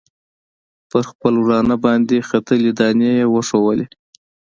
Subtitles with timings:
[0.89, 3.87] پر خپل ورانه باندې ختلي دانې یې وښودلې.